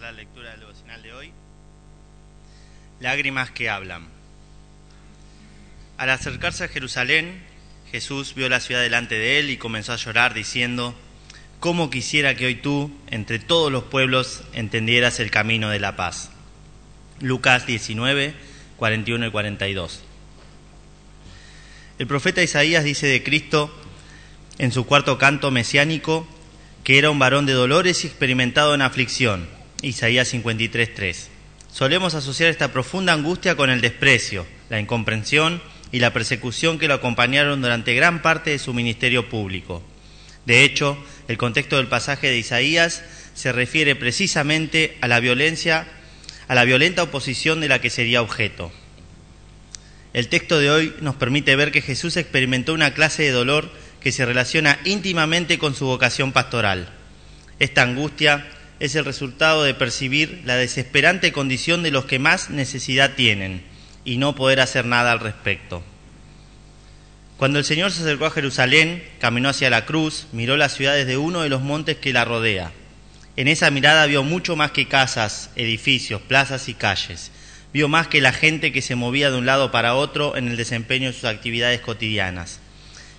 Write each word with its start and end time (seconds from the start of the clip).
La 0.00 0.12
lectura 0.12 0.50
del 0.50 0.60
devocional 0.60 1.02
de 1.02 1.12
hoy. 1.12 1.32
Lágrimas 3.00 3.50
que 3.50 3.70
hablan. 3.70 4.08
Al 5.96 6.10
acercarse 6.10 6.64
a 6.64 6.68
Jerusalén, 6.68 7.42
Jesús 7.90 8.34
vio 8.34 8.48
la 8.48 8.60
ciudad 8.60 8.82
delante 8.82 9.16
de 9.16 9.38
él 9.38 9.50
y 9.50 9.56
comenzó 9.56 9.92
a 9.92 9.96
llorar 9.96 10.34
diciendo, 10.34 10.94
¿cómo 11.60 11.90
quisiera 11.90 12.34
que 12.34 12.46
hoy 12.46 12.56
tú, 12.56 12.90
entre 13.08 13.38
todos 13.38 13.72
los 13.72 13.84
pueblos, 13.84 14.42
entendieras 14.52 15.20
el 15.20 15.30
camino 15.30 15.70
de 15.70 15.80
la 15.80 15.96
paz? 15.96 16.30
Lucas 17.20 17.66
19, 17.66 18.34
41 18.76 19.26
y 19.26 19.30
42. 19.30 20.02
El 21.98 22.06
profeta 22.06 22.42
Isaías 22.42 22.84
dice 22.84 23.06
de 23.06 23.22
Cristo 23.22 23.74
en 24.58 24.72
su 24.72 24.84
cuarto 24.84 25.16
canto 25.16 25.50
mesiánico 25.50 26.28
que 26.84 26.98
era 26.98 27.10
un 27.10 27.18
varón 27.18 27.46
de 27.46 27.52
dolores 27.52 28.04
y 28.04 28.06
experimentado 28.06 28.74
en 28.74 28.82
aflicción. 28.82 29.55
Isaías 29.86 30.26
53, 30.28 30.94
3. 30.94 31.28
Solemos 31.72 32.14
asociar 32.14 32.50
esta 32.50 32.72
profunda 32.72 33.12
angustia 33.12 33.54
con 33.54 33.70
el 33.70 33.80
desprecio, 33.80 34.44
la 34.68 34.80
incomprensión 34.80 35.62
y 35.92 36.00
la 36.00 36.12
persecución 36.12 36.80
que 36.80 36.88
lo 36.88 36.94
acompañaron 36.94 37.62
durante 37.62 37.94
gran 37.94 38.20
parte 38.20 38.50
de 38.50 38.58
su 38.58 38.74
ministerio 38.74 39.28
público. 39.28 39.84
De 40.44 40.64
hecho, 40.64 40.98
el 41.28 41.38
contexto 41.38 41.76
del 41.76 41.86
pasaje 41.86 42.28
de 42.28 42.38
Isaías 42.38 43.04
se 43.34 43.52
refiere 43.52 43.94
precisamente 43.94 44.98
a 45.02 45.06
la 45.06 45.20
violencia, 45.20 45.86
a 46.48 46.56
la 46.56 46.64
violenta 46.64 47.04
oposición 47.04 47.60
de 47.60 47.68
la 47.68 47.80
que 47.80 47.90
sería 47.90 48.22
objeto. 48.22 48.72
El 50.14 50.26
texto 50.28 50.58
de 50.58 50.68
hoy 50.68 50.94
nos 51.00 51.14
permite 51.14 51.54
ver 51.54 51.70
que 51.70 51.82
Jesús 51.82 52.16
experimentó 52.16 52.74
una 52.74 52.92
clase 52.92 53.22
de 53.22 53.30
dolor 53.30 53.70
que 54.00 54.10
se 54.10 54.26
relaciona 54.26 54.80
íntimamente 54.84 55.58
con 55.58 55.76
su 55.76 55.86
vocación 55.86 56.32
pastoral. 56.32 56.88
Esta 57.60 57.82
angustia 57.82 58.50
es 58.80 58.94
el 58.94 59.04
resultado 59.04 59.64
de 59.64 59.74
percibir 59.74 60.42
la 60.44 60.56
desesperante 60.56 61.32
condición 61.32 61.82
de 61.82 61.90
los 61.90 62.04
que 62.04 62.18
más 62.18 62.50
necesidad 62.50 63.14
tienen 63.14 63.62
y 64.04 64.18
no 64.18 64.34
poder 64.34 64.60
hacer 64.60 64.84
nada 64.84 65.12
al 65.12 65.20
respecto. 65.20 65.82
Cuando 67.36 67.58
el 67.58 67.64
Señor 67.64 67.90
se 67.92 68.02
acercó 68.02 68.26
a 68.26 68.30
Jerusalén, 68.30 69.02
caminó 69.20 69.48
hacia 69.48 69.70
la 69.70 69.84
cruz, 69.84 70.26
miró 70.32 70.56
la 70.56 70.68
ciudad 70.68 70.94
desde 70.94 71.16
uno 71.16 71.42
de 71.42 71.48
los 71.48 71.60
montes 71.60 71.96
que 71.96 72.12
la 72.12 72.24
rodea. 72.24 72.72
En 73.36 73.48
esa 73.48 73.70
mirada 73.70 74.06
vio 74.06 74.22
mucho 74.22 74.56
más 74.56 74.70
que 74.70 74.88
casas, 74.88 75.50
edificios, 75.56 76.22
plazas 76.22 76.68
y 76.68 76.74
calles. 76.74 77.30
Vio 77.74 77.88
más 77.88 78.08
que 78.08 78.22
la 78.22 78.32
gente 78.32 78.72
que 78.72 78.80
se 78.80 78.94
movía 78.94 79.30
de 79.30 79.36
un 79.36 79.44
lado 79.44 79.70
para 79.70 79.94
otro 79.94 80.36
en 80.36 80.48
el 80.48 80.56
desempeño 80.56 81.08
de 81.08 81.14
sus 81.14 81.24
actividades 81.24 81.80
cotidianas 81.80 82.60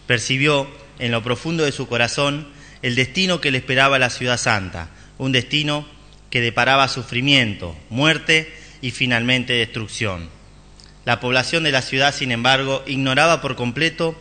percibió 0.07 0.67
en 0.97 1.11
lo 1.11 1.21
profundo 1.21 1.63
de 1.63 1.71
su 1.71 1.87
corazón 1.87 2.47
el 2.81 2.95
destino 2.95 3.39
que 3.39 3.51
le 3.51 3.59
esperaba 3.59 3.97
a 3.97 3.99
la 3.99 4.09
ciudad 4.09 4.37
santa, 4.37 4.89
un 5.17 5.31
destino 5.31 5.85
que 6.29 6.41
deparaba 6.41 6.87
sufrimiento, 6.87 7.75
muerte 7.89 8.53
y 8.81 8.91
finalmente 8.91 9.53
destrucción. 9.53 10.29
La 11.05 11.19
población 11.19 11.63
de 11.63 11.71
la 11.71 11.81
ciudad, 11.81 12.13
sin 12.13 12.31
embargo, 12.31 12.83
ignoraba 12.85 13.41
por 13.41 13.55
completo 13.55 14.17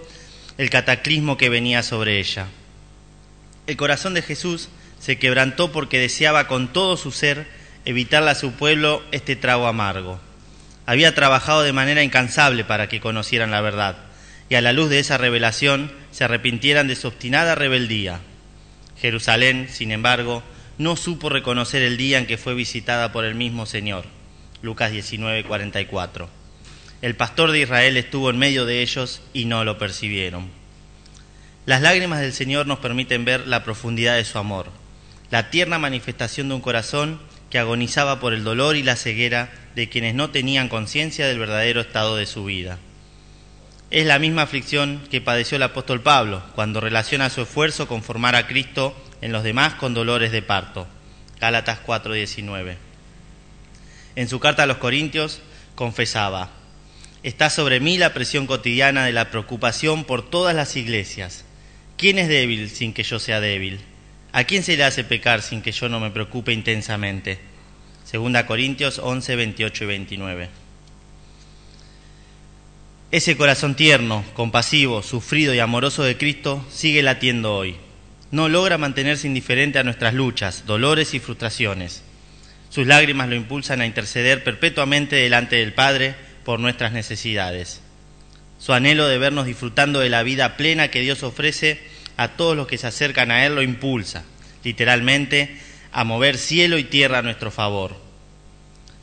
el 0.58 0.70
cataclismo 0.70 1.36
que 1.36 1.48
venía 1.48 1.82
sobre 1.82 2.20
ella. 2.20 2.46
El 3.66 3.76
corazón 3.76 4.14
de 4.14 4.22
Jesús 4.22 4.68
se 5.00 5.18
quebrantó 5.18 5.72
porque 5.72 5.98
deseaba 5.98 6.46
con 6.46 6.72
todo 6.72 6.96
su 6.96 7.10
ser 7.10 7.46
evitarle 7.84 8.30
a 8.30 8.34
su 8.36 8.52
pueblo 8.52 9.02
este 9.12 9.36
trago 9.36 9.66
amargo. 9.66 10.20
Había 10.86 11.14
trabajado 11.14 11.62
de 11.62 11.72
manera 11.72 12.02
incansable 12.02 12.64
para 12.64 12.88
que 12.88 13.00
conocieran 13.00 13.50
la 13.50 13.60
verdad 13.60 13.96
y 14.48 14.54
a 14.54 14.60
la 14.60 14.72
luz 14.72 14.88
de 14.88 15.00
esa 15.00 15.18
revelación 15.18 15.92
se 16.12 16.24
arrepintieran 16.24 16.86
de 16.86 16.96
su 16.96 17.08
obstinada 17.08 17.54
rebeldía. 17.54 18.20
Jerusalén, 19.00 19.68
sin 19.70 19.90
embargo, 19.90 20.42
no 20.78 20.96
supo 20.96 21.28
reconocer 21.28 21.82
el 21.82 21.96
día 21.96 22.18
en 22.18 22.26
que 22.26 22.36
fue 22.36 22.54
visitada 22.54 23.12
por 23.12 23.24
el 23.24 23.34
mismo 23.34 23.66
Señor. 23.66 24.04
Lucas 24.62 24.90
19, 24.90 25.44
44. 25.44 26.28
El 27.02 27.14
pastor 27.14 27.50
de 27.50 27.60
Israel 27.60 27.96
estuvo 27.96 28.30
en 28.30 28.38
medio 28.38 28.66
de 28.66 28.82
ellos 28.82 29.22
y 29.32 29.44
no 29.44 29.64
lo 29.64 29.78
percibieron. 29.78 30.50
Las 31.66 31.82
lágrimas 31.82 32.20
del 32.20 32.32
Señor 32.32 32.66
nos 32.66 32.78
permiten 32.78 33.24
ver 33.24 33.46
la 33.46 33.64
profundidad 33.64 34.16
de 34.16 34.24
su 34.24 34.38
amor, 34.38 34.70
la 35.30 35.50
tierna 35.50 35.78
manifestación 35.78 36.48
de 36.48 36.54
un 36.54 36.60
corazón 36.60 37.20
que 37.50 37.58
agonizaba 37.58 38.20
por 38.20 38.34
el 38.34 38.44
dolor 38.44 38.76
y 38.76 38.82
la 38.82 38.96
ceguera 38.96 39.52
de 39.74 39.88
quienes 39.88 40.14
no 40.14 40.30
tenían 40.30 40.68
conciencia 40.68 41.26
del 41.26 41.38
verdadero 41.38 41.80
estado 41.80 42.16
de 42.16 42.26
su 42.26 42.44
vida. 42.44 42.78
Es 43.90 44.06
la 44.06 44.18
misma 44.18 44.42
aflicción 44.42 45.00
que 45.10 45.20
padeció 45.20 45.56
el 45.56 45.62
apóstol 45.62 46.02
Pablo 46.02 46.42
cuando 46.54 46.80
relaciona 46.80 47.30
su 47.30 47.42
esfuerzo 47.42 47.86
con 47.86 48.02
formar 48.02 48.34
a 48.34 48.46
Cristo 48.46 48.96
en 49.26 49.32
los 49.32 49.42
demás 49.42 49.74
con 49.74 49.92
dolores 49.92 50.30
de 50.30 50.40
parto. 50.40 50.86
Gálatas 51.40 51.80
4:19. 51.84 52.76
En 54.14 54.28
su 54.28 54.38
carta 54.38 54.62
a 54.62 54.66
los 54.66 54.76
Corintios 54.76 55.40
confesaba, 55.74 56.50
está 57.24 57.50
sobre 57.50 57.80
mí 57.80 57.98
la 57.98 58.14
presión 58.14 58.46
cotidiana 58.46 59.04
de 59.04 59.12
la 59.12 59.30
preocupación 59.30 60.04
por 60.04 60.30
todas 60.30 60.54
las 60.54 60.76
iglesias. 60.76 61.44
¿Quién 61.96 62.20
es 62.20 62.28
débil 62.28 62.70
sin 62.70 62.92
que 62.92 63.02
yo 63.02 63.18
sea 63.18 63.40
débil? 63.40 63.80
¿A 64.30 64.44
quién 64.44 64.62
se 64.62 64.76
le 64.76 64.84
hace 64.84 65.02
pecar 65.02 65.42
sin 65.42 65.60
que 65.60 65.72
yo 65.72 65.88
no 65.88 65.98
me 65.98 66.12
preocupe 66.12 66.52
intensamente? 66.52 67.40
Segunda 68.04 68.46
Corintios 68.46 69.00
11, 69.00 69.34
28 69.34 69.82
y 69.82 69.86
29. 69.88 70.48
Ese 73.10 73.36
corazón 73.36 73.74
tierno, 73.74 74.24
compasivo, 74.34 75.02
sufrido 75.02 75.52
y 75.52 75.58
amoroso 75.58 76.04
de 76.04 76.16
Cristo 76.16 76.64
sigue 76.70 77.02
latiendo 77.02 77.56
hoy. 77.56 77.76
No 78.30 78.48
logra 78.48 78.78
mantenerse 78.78 79.26
indiferente 79.26 79.78
a 79.78 79.84
nuestras 79.84 80.14
luchas, 80.14 80.64
dolores 80.66 81.14
y 81.14 81.20
frustraciones. 81.20 82.02
Sus 82.70 82.86
lágrimas 82.86 83.28
lo 83.28 83.36
impulsan 83.36 83.80
a 83.80 83.86
interceder 83.86 84.42
perpetuamente 84.42 85.16
delante 85.16 85.56
del 85.56 85.72
Padre 85.72 86.14
por 86.44 86.58
nuestras 86.58 86.92
necesidades. 86.92 87.80
Su 88.58 88.72
anhelo 88.72 89.06
de 89.06 89.18
vernos 89.18 89.46
disfrutando 89.46 90.00
de 90.00 90.08
la 90.08 90.22
vida 90.22 90.56
plena 90.56 90.88
que 90.88 91.00
Dios 91.00 91.22
ofrece 91.22 91.80
a 92.16 92.28
todos 92.28 92.56
los 92.56 92.66
que 92.66 92.78
se 92.78 92.86
acercan 92.86 93.30
a 93.30 93.46
Él 93.46 93.54
lo 93.54 93.62
impulsa, 93.62 94.24
literalmente, 94.64 95.56
a 95.92 96.04
mover 96.04 96.36
cielo 96.36 96.78
y 96.78 96.84
tierra 96.84 97.18
a 97.18 97.22
nuestro 97.22 97.50
favor. 97.50 97.96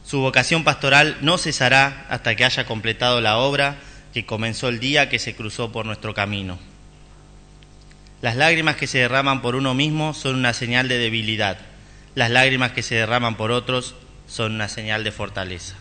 Su 0.06 0.20
vocación 0.20 0.64
pastoral 0.64 1.18
no 1.22 1.38
cesará 1.38 2.06
hasta 2.10 2.36
que 2.36 2.44
haya 2.44 2.66
completado 2.66 3.22
la 3.22 3.38
obra 3.38 3.78
que 4.14 4.26
comenzó 4.26 4.68
el 4.68 4.80
día 4.80 5.10
que 5.10 5.20
se 5.20 5.36
cruzó 5.36 5.72
por 5.72 5.86
nuestro 5.86 6.14
camino. 6.14 6.60
Las 8.24 8.38
lágrimas 8.38 8.78
que 8.78 8.88
se 8.88 9.00
derraman 9.00 9.42
por 9.42 9.58
uno 9.58 9.74
mismo 9.74 10.14
son 10.14 10.36
una 10.36 10.54
señal 10.54 10.88
de 10.88 10.98
debilidad. 10.98 11.58
Las 12.16 12.32
lágrimas 12.32 12.72
que 12.72 12.82
se 12.82 12.96
derraman 12.96 13.36
por 13.36 13.52
otros 13.52 13.96
son 14.28 14.54
una 14.54 14.70
señal 14.70 15.04
de 15.04 15.12
fortaleza. 15.12 15.76